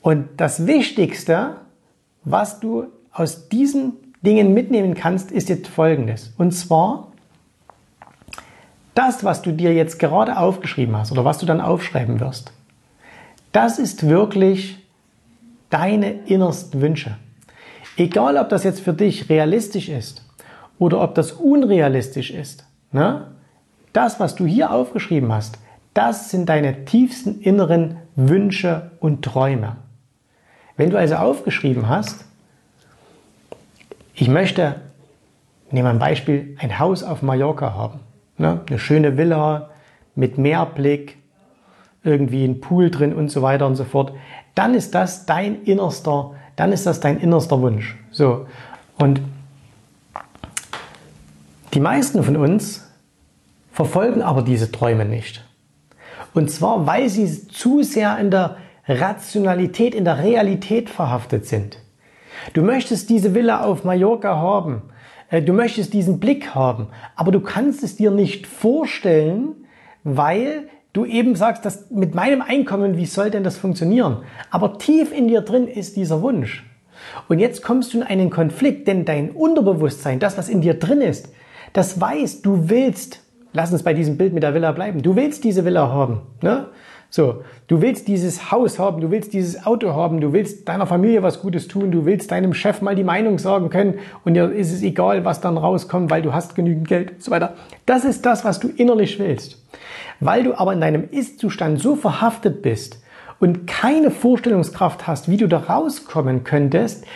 Und 0.00 0.28
das 0.36 0.66
Wichtigste, 0.66 1.56
was 2.24 2.60
du 2.60 2.86
aus 3.12 3.48
diesen 3.48 3.94
Dingen 4.22 4.54
mitnehmen 4.54 4.94
kannst, 4.94 5.32
ist 5.32 5.48
jetzt 5.48 5.68
folgendes. 5.68 6.32
Und 6.38 6.52
zwar, 6.52 7.12
das, 8.94 9.24
was 9.24 9.42
du 9.42 9.52
dir 9.52 9.74
jetzt 9.74 9.98
gerade 9.98 10.38
aufgeschrieben 10.38 10.96
hast 10.96 11.12
oder 11.12 11.24
was 11.24 11.38
du 11.38 11.46
dann 11.46 11.60
aufschreiben 11.60 12.20
wirst, 12.20 12.52
das 13.52 13.78
ist 13.78 14.08
wirklich 14.08 14.78
deine 15.70 16.12
innersten 16.26 16.80
Wünsche. 16.80 17.16
Egal, 17.98 18.36
ob 18.36 18.48
das 18.48 18.62
jetzt 18.62 18.80
für 18.80 18.92
dich 18.92 19.28
realistisch 19.28 19.88
ist 19.88 20.24
oder 20.78 21.02
ob 21.02 21.16
das 21.16 21.32
unrealistisch 21.32 22.30
ist, 22.30 22.64
ne? 22.92 23.26
das, 23.92 24.20
was 24.20 24.36
du 24.36 24.46
hier 24.46 24.70
aufgeschrieben 24.70 25.32
hast, 25.32 25.58
das 25.94 26.30
sind 26.30 26.48
deine 26.48 26.84
tiefsten 26.84 27.40
inneren 27.40 27.96
Wünsche 28.14 28.92
und 29.00 29.24
Träume. 29.24 29.78
Wenn 30.76 30.90
du 30.90 30.96
also 30.96 31.16
aufgeschrieben 31.16 31.88
hast, 31.88 32.24
ich 34.14 34.28
möchte, 34.28 34.76
nehmen 35.72 35.86
wir 35.86 35.90
ein 35.90 35.98
Beispiel, 35.98 36.56
ein 36.60 36.78
Haus 36.78 37.02
auf 37.02 37.22
Mallorca 37.22 37.74
haben. 37.74 37.98
Ne? 38.36 38.60
Eine 38.68 38.78
schöne 38.78 39.16
Villa 39.16 39.70
mit 40.14 40.38
Meerblick, 40.38 41.16
irgendwie 42.04 42.44
ein 42.44 42.60
Pool 42.60 42.92
drin 42.92 43.12
und 43.12 43.28
so 43.28 43.42
weiter 43.42 43.66
und 43.66 43.74
so 43.74 43.82
fort. 43.82 44.12
Dann 44.54 44.74
ist 44.74 44.94
das 44.94 45.26
dein 45.26 45.64
innerster, 45.64 46.36
dann 46.58 46.72
ist 46.72 46.86
das 46.86 46.98
dein 46.98 47.20
innerster 47.20 47.60
Wunsch. 47.62 47.96
So. 48.10 48.46
Und 48.98 49.20
die 51.72 51.78
meisten 51.78 52.24
von 52.24 52.36
uns 52.36 52.84
verfolgen 53.72 54.22
aber 54.22 54.42
diese 54.42 54.72
Träume 54.72 55.04
nicht. 55.04 55.44
Und 56.34 56.50
zwar, 56.50 56.84
weil 56.84 57.08
sie 57.08 57.46
zu 57.46 57.84
sehr 57.84 58.18
in 58.18 58.32
der 58.32 58.56
Rationalität, 58.88 59.94
in 59.94 60.04
der 60.04 60.18
Realität 60.18 60.90
verhaftet 60.90 61.46
sind. 61.46 61.78
Du 62.54 62.62
möchtest 62.62 63.08
diese 63.08 63.36
Villa 63.36 63.62
auf 63.62 63.84
Mallorca 63.84 64.36
haben. 64.36 64.82
Äh, 65.30 65.42
du 65.42 65.52
möchtest 65.52 65.92
diesen 65.92 66.18
Blick 66.18 66.56
haben. 66.56 66.88
Aber 67.14 67.30
du 67.30 67.38
kannst 67.38 67.84
es 67.84 67.94
dir 67.94 68.10
nicht 68.10 68.48
vorstellen, 68.48 69.54
weil 70.02 70.68
du 70.92 71.04
eben 71.04 71.36
sagst, 71.36 71.64
dass 71.64 71.90
mit 71.90 72.14
meinem 72.14 72.42
Einkommen, 72.42 72.96
wie 72.96 73.06
soll 73.06 73.30
denn 73.30 73.44
das 73.44 73.56
funktionieren? 73.56 74.18
Aber 74.50 74.78
tief 74.78 75.12
in 75.12 75.28
dir 75.28 75.42
drin 75.42 75.68
ist 75.68 75.96
dieser 75.96 76.22
Wunsch. 76.22 76.64
Und 77.28 77.38
jetzt 77.38 77.62
kommst 77.62 77.94
du 77.94 77.98
in 77.98 78.02
einen 78.02 78.30
Konflikt, 78.30 78.88
denn 78.88 79.04
dein 79.04 79.30
Unterbewusstsein, 79.30 80.18
das, 80.18 80.36
was 80.36 80.48
in 80.48 80.60
dir 80.60 80.74
drin 80.74 81.00
ist, 81.00 81.32
das 81.72 82.00
weiß, 82.00 82.42
du 82.42 82.68
willst, 82.68 83.20
lass 83.52 83.72
uns 83.72 83.82
bei 83.82 83.94
diesem 83.94 84.16
Bild 84.16 84.32
mit 84.32 84.42
der 84.42 84.54
Villa 84.54 84.72
bleiben, 84.72 85.02
du 85.02 85.16
willst 85.16 85.44
diese 85.44 85.64
Villa 85.64 85.88
haben. 85.88 86.22
Ne? 86.42 86.66
So, 87.10 87.42
du 87.68 87.80
willst 87.80 88.06
dieses 88.06 88.52
Haus 88.52 88.78
haben, 88.78 89.00
du 89.00 89.10
willst 89.10 89.32
dieses 89.32 89.64
Auto 89.64 89.94
haben, 89.94 90.20
du 90.20 90.34
willst 90.34 90.68
deiner 90.68 90.86
Familie 90.86 91.22
was 91.22 91.40
Gutes 91.40 91.66
tun, 91.66 91.90
du 91.90 92.04
willst 92.04 92.30
deinem 92.30 92.52
Chef 92.52 92.82
mal 92.82 92.94
die 92.94 93.04
Meinung 93.04 93.38
sagen 93.38 93.70
können 93.70 93.94
und 94.24 94.34
dir 94.34 94.50
ist 94.50 94.72
es 94.72 94.82
egal, 94.82 95.24
was 95.24 95.40
dann 95.40 95.56
rauskommt, 95.56 96.10
weil 96.10 96.20
du 96.20 96.34
hast 96.34 96.54
genügend 96.54 96.86
Geld 96.86 97.12
und 97.12 97.22
so 97.22 97.30
weiter. 97.30 97.54
Das 97.86 98.04
ist 98.04 98.26
das, 98.26 98.44
was 98.44 98.60
du 98.60 98.68
innerlich 98.68 99.18
willst. 99.18 99.64
Weil 100.20 100.44
du 100.44 100.58
aber 100.58 100.74
in 100.74 100.82
deinem 100.82 101.08
Ist-Zustand 101.10 101.80
so 101.80 101.96
verhaftet 101.96 102.60
bist 102.60 103.02
und 103.40 103.66
keine 103.66 104.10
Vorstellungskraft 104.10 105.06
hast, 105.06 105.30
wie 105.30 105.38
du 105.38 105.46
da 105.46 105.58
rauskommen 105.60 106.44
könntest, 106.44 107.06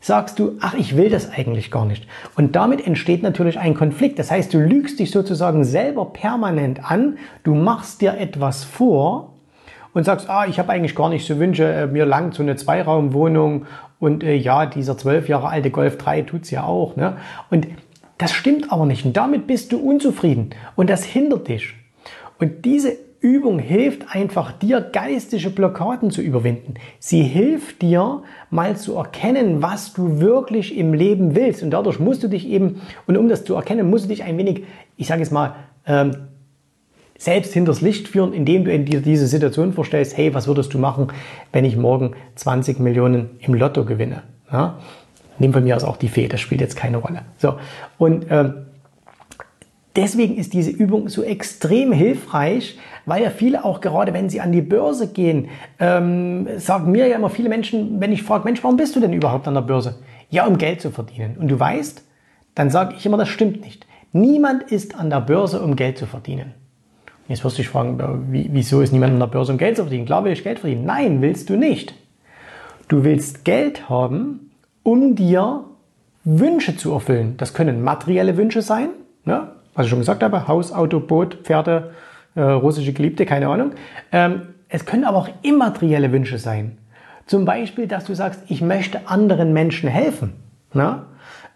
sagst 0.00 0.38
du, 0.38 0.56
ach, 0.60 0.74
ich 0.74 0.96
will 0.96 1.10
das 1.10 1.30
eigentlich 1.30 1.72
gar 1.72 1.86
nicht. 1.86 2.06
Und 2.36 2.54
damit 2.54 2.86
entsteht 2.86 3.22
natürlich 3.22 3.58
ein 3.58 3.74
Konflikt. 3.74 4.18
Das 4.18 4.30
heißt, 4.30 4.54
du 4.54 4.58
lügst 4.58 4.98
dich 4.98 5.10
sozusagen 5.10 5.64
selber 5.64 6.06
permanent 6.06 6.88
an, 6.88 7.18
du 7.42 7.54
machst 7.54 8.00
dir 8.00 8.16
etwas 8.16 8.64
vor, 8.64 9.34
und 9.92 10.04
sagst, 10.04 10.28
ah, 10.28 10.46
ich 10.46 10.58
habe 10.58 10.70
eigentlich 10.70 10.94
gar 10.94 11.08
nicht 11.08 11.26
so 11.26 11.38
Wünsche, 11.38 11.64
äh, 11.64 11.86
mir 11.86 12.06
langt 12.06 12.34
so 12.34 12.42
eine 12.42 12.56
Zweiraumwohnung 12.56 13.66
und 13.98 14.24
äh, 14.24 14.34
ja, 14.34 14.66
dieser 14.66 14.96
zwölf 14.96 15.28
Jahre 15.28 15.48
alte 15.48 15.70
Golf 15.70 15.98
3 15.98 16.22
tut's 16.22 16.50
ja 16.50 16.64
auch. 16.64 16.96
Ne? 16.96 17.16
Und 17.50 17.66
das 18.18 18.32
stimmt 18.32 18.72
aber 18.72 18.86
nicht. 18.86 19.04
Und 19.04 19.16
damit 19.16 19.46
bist 19.46 19.72
du 19.72 19.78
unzufrieden 19.78 20.50
und 20.76 20.90
das 20.90 21.04
hindert 21.04 21.48
dich. 21.48 21.74
Und 22.38 22.64
diese 22.64 22.96
Übung 23.20 23.58
hilft 23.58 24.14
einfach 24.14 24.52
dir, 24.52 24.80
geistige 24.80 25.50
Blockaden 25.50 26.10
zu 26.10 26.22
überwinden. 26.22 26.74
Sie 26.98 27.22
hilft 27.22 27.82
dir, 27.82 28.22
mal 28.48 28.76
zu 28.76 28.94
erkennen, 28.94 29.60
was 29.60 29.92
du 29.92 30.20
wirklich 30.20 30.76
im 30.76 30.94
Leben 30.94 31.34
willst. 31.36 31.62
Und 31.62 31.70
dadurch 31.70 32.00
musst 32.00 32.22
du 32.22 32.28
dich 32.28 32.48
eben, 32.48 32.80
und 33.06 33.18
um 33.18 33.28
das 33.28 33.44
zu 33.44 33.54
erkennen, 33.54 33.90
musst 33.90 34.04
du 34.04 34.08
dich 34.08 34.24
ein 34.24 34.38
wenig, 34.38 34.64
ich 34.96 35.06
sage 35.06 35.22
es 35.22 35.30
mal, 35.30 35.54
ähm, 35.86 36.28
selbst 37.20 37.52
hinters 37.52 37.82
Licht 37.82 38.08
führen, 38.08 38.32
indem 38.32 38.64
du 38.64 38.72
in 38.72 38.86
dir 38.86 39.02
diese 39.02 39.26
Situation 39.26 39.74
vorstellst, 39.74 40.16
hey, 40.16 40.32
was 40.32 40.48
würdest 40.48 40.72
du 40.72 40.78
machen, 40.78 41.08
wenn 41.52 41.66
ich 41.66 41.76
morgen 41.76 42.12
20 42.36 42.80
Millionen 42.80 43.28
im 43.40 43.52
Lotto 43.52 43.84
gewinne? 43.84 44.22
Ja? 44.50 44.78
Nimm 45.38 45.52
von 45.52 45.62
mir 45.62 45.76
aus 45.76 45.84
auch 45.84 45.98
die 45.98 46.08
Fee, 46.08 46.28
das 46.28 46.40
spielt 46.40 46.62
jetzt 46.62 46.76
keine 46.76 46.96
Rolle. 46.96 47.20
So, 47.36 47.58
und 47.98 48.24
ähm, 48.30 48.54
deswegen 49.96 50.38
ist 50.38 50.54
diese 50.54 50.70
Übung 50.70 51.10
so 51.10 51.22
extrem 51.22 51.92
hilfreich, 51.92 52.78
weil 53.04 53.22
ja 53.22 53.28
viele 53.28 53.66
auch 53.66 53.82
gerade, 53.82 54.14
wenn 54.14 54.30
sie 54.30 54.40
an 54.40 54.50
die 54.50 54.62
Börse 54.62 55.12
gehen, 55.12 55.50
ähm, 55.78 56.48
sagen 56.56 56.90
mir 56.90 57.06
ja 57.06 57.16
immer 57.16 57.28
viele 57.28 57.50
Menschen, 57.50 58.00
wenn 58.00 58.12
ich 58.12 58.22
frage, 58.22 58.44
Mensch, 58.44 58.64
warum 58.64 58.78
bist 58.78 58.96
du 58.96 59.00
denn 59.00 59.12
überhaupt 59.12 59.46
an 59.46 59.52
der 59.52 59.60
Börse? 59.60 59.98
Ja, 60.30 60.46
um 60.46 60.56
Geld 60.56 60.80
zu 60.80 60.90
verdienen. 60.90 61.36
Und 61.38 61.48
du 61.48 61.60
weißt, 61.60 62.02
dann 62.54 62.70
sage 62.70 62.94
ich 62.96 63.04
immer, 63.04 63.18
das 63.18 63.28
stimmt 63.28 63.60
nicht. 63.60 63.86
Niemand 64.12 64.62
ist 64.62 64.94
an 64.94 65.10
der 65.10 65.20
Börse, 65.20 65.60
um 65.60 65.76
Geld 65.76 65.98
zu 65.98 66.06
verdienen. 66.06 66.54
Jetzt 67.30 67.44
wirst 67.44 67.58
du 67.58 67.62
dich 67.62 67.68
fragen, 67.68 67.96
wieso 68.28 68.80
ist 68.80 68.90
niemand 68.90 69.12
an 69.12 69.20
der 69.20 69.28
Börse, 69.28 69.52
um 69.52 69.58
Geld 69.58 69.76
zu 69.76 69.84
verdienen? 69.84 70.04
Klar 70.04 70.24
will 70.24 70.32
ich 70.32 70.42
Geld 70.42 70.58
verdienen. 70.58 70.84
Nein, 70.84 71.22
willst 71.22 71.48
du 71.48 71.54
nicht. 71.54 71.94
Du 72.88 73.04
willst 73.04 73.44
Geld 73.44 73.88
haben, 73.88 74.50
um 74.82 75.14
dir 75.14 75.62
Wünsche 76.24 76.76
zu 76.76 76.92
erfüllen. 76.92 77.36
Das 77.36 77.54
können 77.54 77.84
materielle 77.84 78.36
Wünsche 78.36 78.62
sein, 78.62 78.88
ne? 79.24 79.52
was 79.74 79.86
ich 79.86 79.90
schon 79.90 80.00
gesagt 80.00 80.24
habe, 80.24 80.48
Haus, 80.48 80.72
Auto, 80.72 80.98
Boot, 80.98 81.38
Pferde, 81.44 81.92
äh, 82.34 82.40
russische 82.40 82.92
Geliebte, 82.92 83.24
keine 83.26 83.46
Ahnung. 83.46 83.74
Ähm, 84.10 84.54
es 84.68 84.84
können 84.84 85.04
aber 85.04 85.18
auch 85.18 85.28
immaterielle 85.42 86.10
Wünsche 86.10 86.38
sein. 86.38 86.78
Zum 87.26 87.44
Beispiel, 87.44 87.86
dass 87.86 88.06
du 88.06 88.14
sagst, 88.14 88.42
ich 88.48 88.60
möchte 88.60 89.06
anderen 89.06 89.52
Menschen 89.52 89.88
helfen. 89.88 90.32
Ne? 90.74 91.04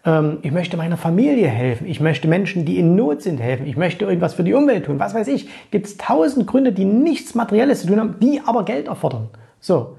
Ähm, 0.05 0.37
ich 0.43 0.51
möchte 0.51 0.77
meiner 0.77 0.97
Familie 0.97 1.47
helfen, 1.47 1.87
ich 1.87 1.99
möchte 1.99 2.27
Menschen, 2.27 2.65
die 2.65 2.77
in 2.77 2.95
Not 2.95 3.21
sind, 3.23 3.39
helfen, 3.39 3.65
ich 3.65 3.75
möchte 3.75 4.05
irgendwas 4.05 4.35
für 4.35 4.43
die 4.43 4.53
Umwelt 4.53 4.85
tun, 4.85 4.99
was 4.99 5.13
weiß 5.13 5.27
ich. 5.27 5.49
Gibt 5.71 5.87
es 5.87 5.97
tausend 5.97 6.47
Gründe, 6.47 6.71
die 6.71 6.85
nichts 6.85 7.35
Materielles 7.35 7.81
zu 7.81 7.87
tun 7.87 7.99
haben, 7.99 8.15
die 8.21 8.41
aber 8.45 8.63
Geld 8.63 8.87
erfordern. 8.87 9.29
So. 9.59 9.97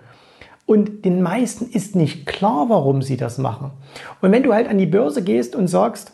Und 0.64 1.04
den 1.04 1.22
meisten 1.22 1.70
ist 1.70 1.94
nicht 1.94 2.26
klar, 2.26 2.66
warum 2.68 3.02
sie 3.02 3.16
das 3.16 3.38
machen. 3.38 3.70
Und 4.20 4.32
wenn 4.32 4.42
du 4.42 4.52
halt 4.52 4.68
an 4.68 4.78
die 4.78 4.86
Börse 4.86 5.22
gehst 5.22 5.54
und 5.54 5.68
sagst, 5.68 6.12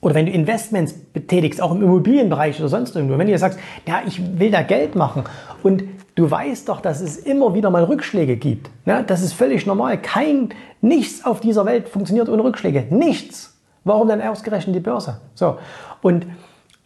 oder 0.00 0.14
wenn 0.14 0.24
du 0.24 0.32
Investments 0.32 0.94
betätigst, 0.94 1.60
auch 1.60 1.72
im 1.72 1.82
Immobilienbereich 1.82 2.58
oder 2.58 2.70
sonst 2.70 2.96
irgendwo, 2.96 3.18
wenn 3.18 3.26
du 3.26 3.36
sagst, 3.38 3.58
ja, 3.86 4.00
ich 4.06 4.38
will 4.38 4.50
da 4.50 4.62
Geld 4.62 4.94
machen 4.94 5.24
und 5.62 5.84
Du 6.20 6.30
weißt 6.30 6.68
doch, 6.68 6.82
dass 6.82 7.00
es 7.00 7.16
immer 7.16 7.54
wieder 7.54 7.70
mal 7.70 7.82
Rückschläge 7.82 8.36
gibt. 8.36 8.68
Ne? 8.84 9.02
Das 9.06 9.22
ist 9.22 9.32
völlig 9.32 9.64
normal. 9.64 9.96
Kein, 9.96 10.50
nichts 10.82 11.24
auf 11.24 11.40
dieser 11.40 11.64
Welt 11.64 11.88
funktioniert 11.88 12.28
ohne 12.28 12.44
Rückschläge. 12.44 12.88
Nichts. 12.90 13.58
Warum 13.84 14.06
dann 14.06 14.20
ausgerechnet 14.20 14.76
die 14.76 14.80
Börse? 14.80 15.22
So. 15.34 15.56
Und 16.02 16.26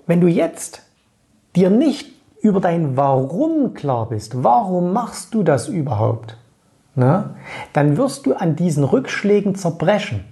wenn 0.06 0.20
du 0.20 0.28
jetzt 0.28 0.82
dir 1.56 1.68
nicht 1.68 2.12
über 2.42 2.60
dein 2.60 2.96
Warum 2.96 3.74
klar 3.74 4.08
bist, 4.08 4.44
warum 4.44 4.92
machst 4.92 5.34
du 5.34 5.42
das 5.42 5.66
überhaupt? 5.66 6.36
Ne? 6.94 7.30
Dann 7.72 7.96
wirst 7.96 8.26
du 8.26 8.34
an 8.34 8.54
diesen 8.54 8.84
Rückschlägen 8.84 9.56
zerbrechen. 9.56 10.24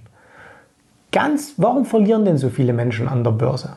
Ganz, 1.10 1.54
warum 1.56 1.86
verlieren 1.86 2.24
denn 2.24 2.38
so 2.38 2.50
viele 2.50 2.72
Menschen 2.72 3.08
an 3.08 3.24
der 3.24 3.32
Börse? 3.32 3.70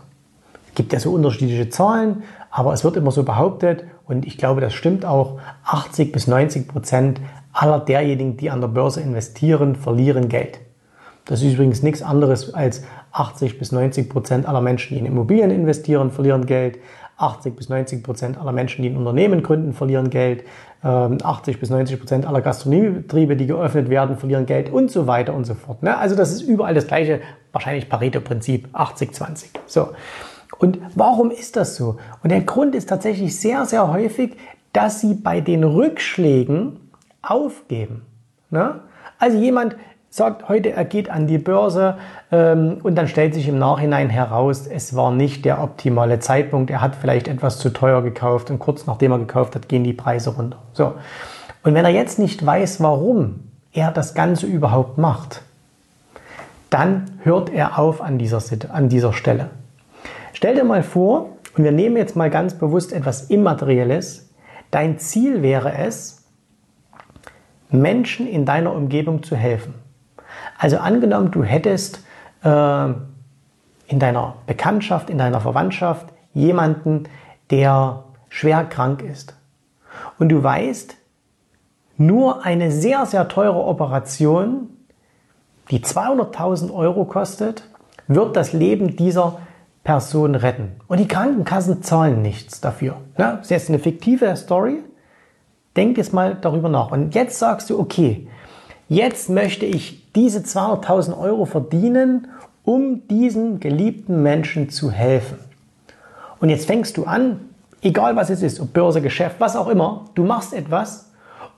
Es 0.68 0.76
gibt 0.76 0.94
ja 0.94 1.00
so 1.00 1.14
unterschiedliche 1.14 1.72
Zahlen, 1.72 2.22
aber 2.52 2.74
es 2.74 2.84
wird 2.84 2.96
immer 2.96 3.10
so 3.10 3.24
behauptet, 3.24 3.86
und 4.08 4.26
ich 4.26 4.38
glaube, 4.38 4.62
das 4.62 4.74
stimmt 4.74 5.06
auch, 5.06 5.40
80 5.66 6.12
bis 6.12 6.28
90 6.28 6.68
Prozent 6.68 7.22
aller 7.54 7.80
derjenigen, 7.80 8.38
die 8.38 8.50
an 8.50 8.62
der 8.62 8.68
Börse 8.68 9.02
investieren, 9.02 9.76
verlieren 9.76 10.30
Geld. 10.30 10.60
Das 11.26 11.42
ist 11.42 11.54
übrigens 11.54 11.82
nichts 11.82 12.04
anderes 12.04 12.54
als 12.54 12.84
80 13.12 13.58
bis 13.58 13.72
90 13.72 14.10
Prozent 14.10 14.48
aller 14.48 14.62
Menschen, 14.62 14.94
die 14.94 15.00
in 15.00 15.06
Immobilien 15.08 15.50
investieren, 15.50 16.12
verlieren 16.12 16.46
Geld. 16.46 16.78
80 17.18 17.56
bis 17.56 17.70
90 17.70 18.04
Prozent 18.04 18.38
aller 18.38 18.52
Menschen, 18.52 18.84
die 18.84 18.90
ein 18.90 18.98
Unternehmen 18.98 19.42
gründen, 19.42 19.74
verlieren 19.74 20.10
Geld. 20.10 20.44
80 20.84 21.56
ähm, 21.56 21.60
bis 21.60 21.70
90 21.70 22.00
Prozent 22.00 22.28
aller 22.28 22.42
Gastronomiebetriebe, 22.42 23.36
die 23.36 23.48
geöffnet 23.48 23.90
werden, 23.90 24.18
verlieren 24.18 24.46
Geld 24.46 24.70
und 24.70 24.92
so 24.92 25.08
weiter 25.08 25.34
und 25.34 25.46
so 25.46 25.56
fort. 25.56 25.82
Ne? 25.82 25.98
Also 25.98 26.16
das 26.16 26.32
ist 26.32 26.42
überall 26.42 26.76
das 26.76 26.86
gleiche, 26.86 27.22
wahrscheinlich 27.54 27.90
Pareto-Prinzip, 27.90 28.68
80-20. 28.76 29.46
So. 29.66 29.90
Und 30.58 30.80
warum 30.96 31.32
ist 31.32 31.56
das 31.56 31.76
so? 31.76 31.98
Und 32.24 32.32
der 32.32 32.42
Grund 32.42 32.76
ist 32.76 32.90
tatsächlich 32.90 33.40
sehr, 33.40 33.66
sehr 33.66 33.92
häufig, 33.92 34.36
dass 34.74 35.02
sie 35.02 35.14
bei 35.14 35.42
den 35.42 35.64
Rückschlägen 35.64 36.80
aufgeben. 37.22 38.06
Ne? 38.50 38.80
Also 39.20 39.38
jemand 39.38 39.76
sagt 40.10 40.48
heute, 40.48 40.72
er 40.72 40.86
geht 40.86 41.10
an 41.10 41.28
die 41.28 41.38
Börse 41.38 41.98
ähm, 42.32 42.78
und 42.84 42.96
dann 42.96 43.08
stellt 43.08 43.34
sich 43.34 43.50
im 43.50 43.60
Nachhinein 43.60 44.10
heraus, 44.10 44.66
es 44.66 44.96
war 44.96 45.12
nicht 45.12 45.44
der 45.44 45.62
optimale 45.62 46.20
Zeitpunkt. 46.20 46.72
Er 46.72 46.82
hat 46.82 46.96
vielleicht 46.96 47.28
etwas 47.28 47.60
zu 47.60 47.70
teuer 47.70 48.02
gekauft 48.02 48.50
und 48.50 48.60
kurz 48.60 48.86
nachdem 48.86 49.12
er 49.12 49.20
gekauft 49.20 49.56
hat, 49.56 49.68
gehen 49.68 49.84
die 49.84 49.94
Preise 49.94 50.30
runter. 50.32 50.58
So. 50.74 50.94
Und 51.64 51.74
wenn 51.74 51.84
er 51.84 51.92
jetzt 51.92 52.18
nicht 52.18 52.46
weiß, 52.46 52.82
warum 52.82 53.42
er 53.74 53.92
das 53.92 54.14
Ganze 54.14 54.46
überhaupt 54.46 54.98
macht, 54.98 55.42
dann 56.70 57.20
hört 57.24 57.50
er 57.50 57.78
auf 57.78 58.02
an 58.02 58.18
dieser, 58.18 58.42
an 58.72 58.88
dieser 58.88 59.12
Stelle. 59.12 59.50
Stell 60.36 60.54
dir 60.54 60.66
mal 60.66 60.84
vor, 60.84 61.30
und 61.56 61.64
wir 61.64 61.72
nehmen 61.72 61.96
jetzt 61.96 62.18
mal 62.18 62.30
ganz 62.30 62.56
bewusst 62.56 62.92
etwas 62.92 63.30
Immaterielles, 63.30 64.34
dein 64.70 65.00
Ziel 65.00 65.42
wäre 65.42 65.74
es, 65.78 66.26
Menschen 67.70 68.28
in 68.28 68.44
deiner 68.44 68.74
Umgebung 68.74 69.24
zu 69.24 69.38
helfen. 69.38 69.76
Also 70.58 70.78
angenommen, 70.78 71.32
du 71.32 71.42
hättest 71.46 72.04
äh, 72.44 72.50
in 73.88 74.00
deiner 74.00 74.36
Bekanntschaft, 74.46 75.10
in 75.10 75.18
deiner 75.18 75.40
Verwandtschaft 75.40 76.08
jemanden, 76.34 77.04
der 77.50 78.04
schwer 78.28 78.66
krank 78.66 79.04
ist. 79.04 79.38
Und 80.20 80.28
du 80.28 80.44
weißt, 80.44 80.98
nur 81.96 82.44
eine 82.44 82.72
sehr, 82.72 83.06
sehr 83.06 83.30
teure 83.30 83.64
Operation, 83.64 84.68
die 85.72 85.80
200.000 85.80 86.74
Euro 86.74 87.06
kostet, 87.06 87.70
wird 88.10 88.36
das 88.36 88.52
Leben 88.52 88.98
dieser 88.98 89.38
Person 89.86 90.34
retten. 90.34 90.72
Und 90.88 91.00
die 91.00 91.08
Krankenkassen 91.08 91.84
zahlen 91.84 92.24
nichts 92.24 92.60
dafür. 92.60 92.98
Ja, 93.20 93.34
das 93.34 93.44
ist 93.44 93.52
jetzt 93.52 93.70
eine 93.70 93.80
fiktive 93.80 94.36
Story. 94.36 94.80
Denk 95.78 95.98
jetzt 95.98 96.12
mal 96.12 96.36
darüber 96.42 96.70
nach. 96.70 96.92
Und 96.92 97.14
jetzt 97.14 97.38
sagst 97.38 97.70
du, 97.70 97.80
okay, 97.80 98.28
jetzt 98.90 99.30
möchte 99.30 99.66
ich 99.68 100.12
diese 100.14 100.40
200.000 100.40 101.18
Euro 101.18 101.46
verdienen, 101.46 102.28
um 102.64 103.08
diesen 103.08 103.60
geliebten 103.60 104.24
Menschen 104.24 104.72
zu 104.72 104.90
helfen. 104.90 105.38
Und 106.40 106.50
jetzt 106.50 106.66
fängst 106.66 106.98
du 106.98 107.04
an, 107.04 107.42
egal 107.82 108.16
was 108.16 108.32
es 108.32 108.42
ist, 108.42 108.60
ob 108.60 108.74
Börse, 108.74 109.02
Geschäft, 109.02 109.36
was 109.38 109.56
auch 109.56 109.68
immer, 109.68 110.06
du 110.16 110.24
machst 110.24 110.56
etwas 110.56 111.12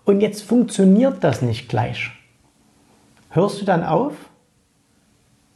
und 0.03 0.19
jetzt 0.19 0.43
funktioniert 0.43 1.23
das 1.23 1.41
nicht 1.41 1.69
gleich. 1.69 2.11
Hörst 3.29 3.61
du 3.61 3.65
dann 3.65 3.85
auf? 3.85 4.13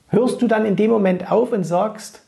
Hörst 0.07 0.41
du 0.41 0.47
dann 0.47 0.65
in 0.65 0.77
dem 0.77 0.89
Moment 0.89 1.29
auf 1.29 1.51
und 1.51 1.65
sagst, 1.65 2.21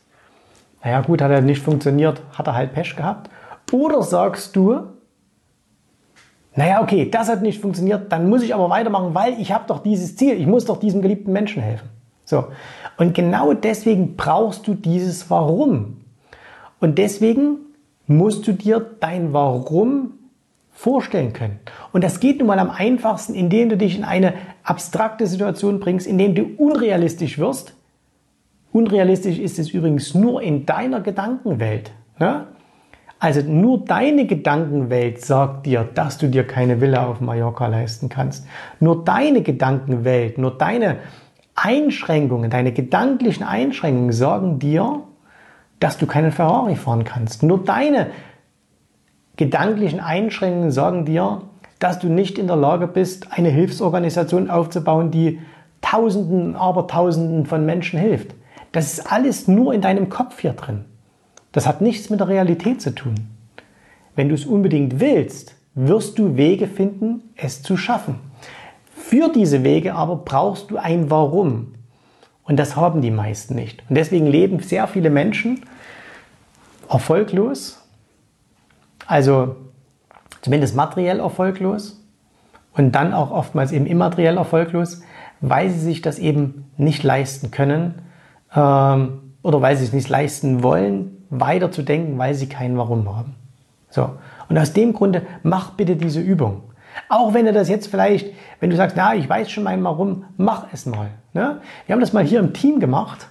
naja 0.84 1.00
gut, 1.00 1.22
hat 1.22 1.30
er 1.30 1.40
nicht 1.40 1.62
funktioniert, 1.62 2.22
hat 2.32 2.46
er 2.46 2.54
halt 2.54 2.74
Pech 2.74 2.94
gehabt. 2.94 3.30
Oder 3.72 4.02
sagst 4.02 4.54
du, 4.54 4.80
naja 6.54 6.82
okay, 6.82 7.08
das 7.10 7.28
hat 7.28 7.42
nicht 7.42 7.60
funktioniert, 7.60 8.12
dann 8.12 8.28
muss 8.28 8.42
ich 8.42 8.54
aber 8.54 8.68
weitermachen, 8.70 9.14
weil 9.14 9.40
ich 9.40 9.50
habe 9.52 9.64
doch 9.66 9.82
dieses 9.82 10.14
Ziel, 10.16 10.38
ich 10.38 10.46
muss 10.46 10.66
doch 10.66 10.78
diesem 10.78 11.00
geliebten 11.00 11.32
Menschen 11.32 11.62
helfen. 11.62 11.88
So. 12.24 12.46
Und 12.98 13.14
genau 13.14 13.54
deswegen 13.54 14.14
brauchst 14.16 14.66
du 14.66 14.74
dieses 14.74 15.30
Warum. 15.30 16.02
Und 16.80 16.98
deswegen 16.98 17.56
musst 18.06 18.46
du 18.46 18.52
dir 18.52 18.84
dein 19.00 19.32
Warum 19.32 20.12
vorstellen 20.70 21.32
können. 21.32 21.60
Und 21.92 22.04
das 22.04 22.20
geht 22.20 22.38
nun 22.38 22.48
mal 22.48 22.58
am 22.58 22.70
einfachsten, 22.70 23.34
indem 23.34 23.70
du 23.70 23.76
dich 23.76 23.96
in 23.96 24.04
eine 24.04 24.34
abstrakte 24.62 25.26
Situation 25.26 25.80
bringst, 25.80 26.06
indem 26.06 26.34
du 26.34 26.44
unrealistisch 26.58 27.38
wirst, 27.38 27.74
Unrealistisch 28.74 29.38
ist 29.38 29.60
es 29.60 29.70
übrigens 29.70 30.14
nur 30.14 30.42
in 30.42 30.66
deiner 30.66 31.00
Gedankenwelt. 31.00 31.92
Ne? 32.18 32.48
Also 33.20 33.40
nur 33.42 33.84
deine 33.84 34.26
Gedankenwelt 34.26 35.24
sagt 35.24 35.66
dir, 35.66 35.88
dass 35.94 36.18
du 36.18 36.26
dir 36.26 36.44
keine 36.44 36.80
Villa 36.80 37.06
auf 37.06 37.20
Mallorca 37.20 37.68
leisten 37.68 38.08
kannst. 38.08 38.48
Nur 38.80 39.04
deine 39.04 39.42
Gedankenwelt, 39.42 40.38
nur 40.38 40.58
deine 40.58 40.96
Einschränkungen, 41.54 42.50
deine 42.50 42.72
gedanklichen 42.72 43.44
Einschränkungen 43.44 44.10
sagen 44.10 44.58
dir, 44.58 45.04
dass 45.78 45.96
du 45.96 46.06
keinen 46.06 46.32
Ferrari 46.32 46.74
fahren 46.74 47.04
kannst. 47.04 47.44
Nur 47.44 47.62
deine 47.62 48.08
gedanklichen 49.36 50.00
Einschränkungen 50.00 50.72
sagen 50.72 51.04
dir, 51.04 51.42
dass 51.78 52.00
du 52.00 52.08
nicht 52.08 52.40
in 52.40 52.48
der 52.48 52.56
Lage 52.56 52.88
bist, 52.88 53.28
eine 53.30 53.50
Hilfsorganisation 53.50 54.50
aufzubauen, 54.50 55.12
die 55.12 55.38
Tausenden, 55.80 56.56
aber 56.56 56.88
Tausenden 56.88 57.46
von 57.46 57.64
Menschen 57.64 58.00
hilft. 58.00 58.34
Das 58.74 58.92
ist 58.92 59.12
alles 59.12 59.46
nur 59.46 59.72
in 59.72 59.82
deinem 59.82 60.08
Kopf 60.08 60.40
hier 60.40 60.52
drin. 60.52 60.84
Das 61.52 61.64
hat 61.64 61.80
nichts 61.80 62.10
mit 62.10 62.18
der 62.18 62.26
Realität 62.26 62.82
zu 62.82 62.92
tun. 62.92 63.14
Wenn 64.16 64.28
du 64.28 64.34
es 64.34 64.44
unbedingt 64.44 64.98
willst, 64.98 65.54
wirst 65.76 66.18
du 66.18 66.36
Wege 66.36 66.66
finden, 66.66 67.22
es 67.36 67.62
zu 67.62 67.76
schaffen. 67.76 68.18
Für 68.96 69.28
diese 69.28 69.62
Wege 69.62 69.94
aber 69.94 70.16
brauchst 70.16 70.72
du 70.72 70.76
ein 70.76 71.08
Warum. 71.08 71.74
Und 72.42 72.58
das 72.58 72.74
haben 72.74 73.00
die 73.00 73.12
meisten 73.12 73.54
nicht. 73.54 73.84
Und 73.88 73.94
deswegen 73.94 74.26
leben 74.26 74.58
sehr 74.58 74.88
viele 74.88 75.08
Menschen 75.08 75.60
erfolglos, 76.90 77.80
also 79.06 79.54
zumindest 80.42 80.74
materiell 80.74 81.20
erfolglos 81.20 82.04
und 82.72 82.90
dann 82.96 83.14
auch 83.14 83.30
oftmals 83.30 83.70
eben 83.70 83.86
immateriell 83.86 84.36
erfolglos, 84.36 85.02
weil 85.40 85.70
sie 85.70 85.78
sich 85.78 86.02
das 86.02 86.18
eben 86.18 86.72
nicht 86.76 87.04
leisten 87.04 87.52
können 87.52 88.03
ähm, 88.54 89.20
oder 89.42 89.60
weil 89.60 89.76
sie 89.76 89.84
es 89.84 89.92
nicht 89.92 90.08
leisten 90.08 90.62
wollen, 90.62 91.24
weiter 91.30 91.70
zu 91.70 91.82
denken, 91.82 92.18
weil 92.18 92.34
sie 92.34 92.48
kein 92.48 92.76
Warum 92.78 93.14
haben. 93.14 93.34
So. 93.90 94.10
Und 94.48 94.58
aus 94.58 94.72
dem 94.72 94.92
Grunde 94.92 95.22
mach 95.42 95.70
bitte 95.70 95.96
diese 95.96 96.20
Übung. 96.20 96.62
Auch 97.08 97.34
wenn 97.34 97.46
du 97.46 97.52
das 97.52 97.68
jetzt 97.68 97.88
vielleicht, 97.88 98.32
wenn 98.60 98.70
du 98.70 98.76
sagst, 98.76 98.96
na, 98.96 99.14
ich 99.14 99.28
weiß 99.28 99.50
schon 99.50 99.64
mein 99.64 99.82
Warum, 99.82 100.24
mach 100.36 100.66
es 100.72 100.86
mal. 100.86 101.10
Ne? 101.32 101.60
Wir 101.86 101.92
haben 101.92 102.00
das 102.00 102.12
mal 102.12 102.24
hier 102.24 102.40
im 102.40 102.52
Team 102.52 102.80
gemacht 102.80 103.28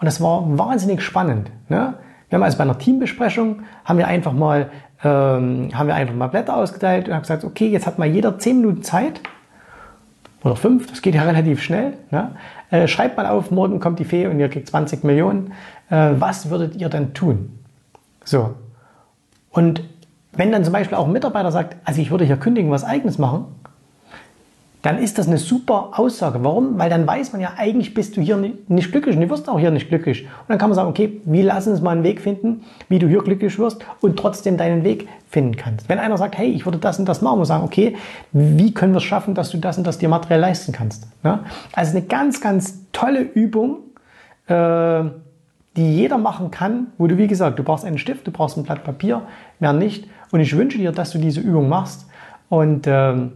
und 0.00 0.06
das 0.06 0.20
war 0.20 0.44
wahnsinnig 0.58 1.02
spannend. 1.02 1.50
Ne? 1.68 1.94
Wir 2.28 2.36
haben 2.36 2.42
also 2.42 2.58
bei 2.58 2.64
einer 2.64 2.78
Teambesprechung, 2.78 3.62
haben 3.84 3.98
wir 3.98 4.08
einfach 4.08 4.32
mal, 4.32 4.70
ähm, 5.04 5.70
haben 5.74 5.86
wir 5.86 5.94
einfach 5.94 6.14
mal 6.14 6.28
Blätter 6.28 6.56
ausgeteilt 6.56 7.08
und 7.08 7.14
haben 7.14 7.22
gesagt, 7.22 7.44
okay, 7.44 7.68
jetzt 7.68 7.86
hat 7.86 7.98
mal 7.98 8.08
jeder 8.08 8.38
zehn 8.38 8.60
Minuten 8.60 8.82
Zeit 8.82 9.20
oder 10.44 10.56
fünf, 10.56 10.86
das 10.86 11.02
geht 11.02 11.14
ja 11.14 11.22
relativ 11.22 11.62
schnell. 11.62 11.94
Ne? 12.10 12.32
Äh, 12.70 12.88
schreibt 12.88 13.16
mal 13.16 13.26
auf, 13.26 13.50
morgen 13.50 13.80
kommt 13.80 13.98
die 13.98 14.04
Fee 14.04 14.26
und 14.26 14.38
ihr 14.38 14.48
kriegt 14.48 14.68
20 14.68 15.04
Millionen. 15.04 15.52
Äh, 15.90 16.12
was 16.18 16.50
würdet 16.50 16.76
ihr 16.76 16.88
dann 16.88 17.14
tun? 17.14 17.58
So. 18.24 18.54
Und 19.50 19.82
wenn 20.32 20.52
dann 20.52 20.64
zum 20.64 20.72
Beispiel 20.72 20.96
auch 20.96 21.06
ein 21.06 21.12
Mitarbeiter 21.12 21.50
sagt, 21.50 21.76
also 21.84 22.00
ich 22.00 22.10
würde 22.10 22.24
hier 22.24 22.36
kündigen, 22.36 22.70
was 22.70 22.84
eigenes 22.84 23.18
machen, 23.18 23.46
dann 24.82 24.98
ist 24.98 25.18
das 25.18 25.26
eine 25.26 25.38
super 25.38 25.90
Aussage. 25.94 26.44
Warum? 26.44 26.78
Weil 26.78 26.90
dann 26.90 27.06
weiß 27.06 27.32
man 27.32 27.40
ja, 27.40 27.54
eigentlich 27.56 27.94
bist 27.94 28.16
du 28.16 28.20
hier 28.20 28.36
nicht 28.36 28.92
glücklich 28.92 29.16
und 29.16 29.22
du 29.22 29.30
wirst 29.30 29.48
auch 29.48 29.58
hier 29.58 29.70
nicht 29.70 29.88
glücklich. 29.88 30.22
Und 30.24 30.48
dann 30.48 30.58
kann 30.58 30.70
man 30.70 30.76
sagen, 30.76 30.88
okay, 30.88 31.20
wie 31.24 31.42
lassen 31.42 31.70
uns 31.70 31.80
mal 31.80 31.90
einen 31.90 32.04
Weg 32.04 32.20
finden, 32.20 32.62
wie 32.88 32.98
du 32.98 33.08
hier 33.08 33.22
glücklich 33.22 33.58
wirst 33.58 33.84
und 34.00 34.16
trotzdem 34.16 34.56
deinen 34.56 34.84
Weg 34.84 35.08
finden 35.28 35.56
kannst. 35.56 35.88
Wenn 35.88 35.98
einer 35.98 36.16
sagt, 36.16 36.38
hey, 36.38 36.48
ich 36.50 36.66
würde 36.66 36.78
das 36.78 36.98
und 36.98 37.08
das 37.08 37.20
machen, 37.20 37.38
muss 37.38 37.48
sagen, 37.48 37.64
okay, 37.64 37.96
wie 38.32 38.72
können 38.72 38.92
wir 38.92 38.98
es 38.98 39.04
schaffen, 39.04 39.34
dass 39.34 39.50
du 39.50 39.58
das 39.58 39.76
und 39.76 39.86
das 39.86 39.98
dir 39.98 40.08
materiell 40.08 40.40
leisten 40.40 40.72
kannst. 40.72 41.08
Ja? 41.24 41.40
Also 41.72 41.96
eine 41.96 42.06
ganz, 42.06 42.40
ganz 42.40 42.78
tolle 42.92 43.20
Übung, 43.20 43.78
äh, 44.46 45.02
die 45.76 45.96
jeder 45.96 46.16
machen 46.16 46.50
kann, 46.50 46.88
wo 46.96 47.06
du, 47.06 47.18
wie 47.18 47.26
gesagt, 47.26 47.58
du 47.58 47.62
brauchst 47.62 47.84
einen 47.84 47.98
Stift, 47.98 48.26
du 48.26 48.30
brauchst 48.30 48.56
ein 48.56 48.62
Blatt 48.62 48.84
Papier, 48.84 49.22
mehr 49.58 49.72
nicht. 49.72 50.06
Und 50.30 50.40
ich 50.40 50.56
wünsche 50.56 50.78
dir, 50.78 50.92
dass 50.92 51.10
du 51.10 51.18
diese 51.18 51.40
Übung 51.40 51.68
machst 51.68 52.06
und 52.48 52.86
ähm, 52.86 53.32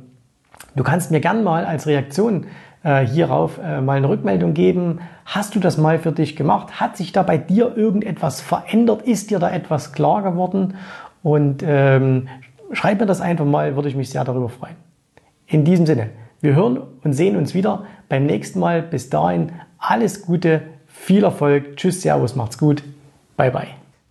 Du 0.77 0.85
kannst 0.85 1.11
mir 1.11 1.21
gern 1.21 1.43
mal 1.45 1.65
als 1.65 1.87
Reaktion 1.87 2.47
äh, 2.83 3.07
hierauf 3.07 3.59
äh, 3.63 3.81
mal 3.81 3.97
eine 3.97 4.09
Rückmeldung 4.09 4.55
geben. 4.55 5.01
Hast 5.25 5.55
du 5.55 5.61
das 5.61 5.77
mal 5.77 5.99
für 5.99 6.13
dich 6.13 6.37
gemacht? 6.37 6.81
Hat 6.81 6.97
sich 6.97 7.13
da 7.13 7.23
bei 7.23 7.39
dir 7.39 7.77
irgendetwas 7.77 8.41
verändert? 8.41 9.03
Ist 9.03 9.31
dir 9.31 9.39
da 9.39 9.51
etwas 9.51 9.93
klar 9.93 10.23
geworden? 10.23 10.75
Und 11.23 11.63
ähm, 11.67 12.29
schreib 12.73 13.01
mir 13.01 13.07
das 13.07 13.21
einfach 13.21 13.45
mal, 13.45 13.77
würde 13.77 13.89
ich 13.89 13.97
mich 13.97 14.11
sehr 14.11 14.25
darüber 14.25 14.49
freuen. 14.49 14.77
In 15.47 15.65
diesem 15.65 15.87
Sinne, 15.87 16.11
wir 16.41 16.55
hören 16.55 16.81
und 17.03 17.13
sehen 17.13 17.37
uns 17.37 17.55
wieder 17.55 17.85
beim 18.09 18.25
nächsten 18.25 18.61
Mal. 18.61 18.83
Bis 18.83 19.11
dahin 19.11 19.53
alles 19.79 20.23
Gute, 20.23 20.63
viel 20.87 21.25
Erfolg. 21.25 21.77
Tschüss, 21.77 22.03
Servus, 22.03 22.37
macht's 22.37 22.59
gut. 22.59 22.83
Bye, 23.37 23.51
bye. 23.51 23.80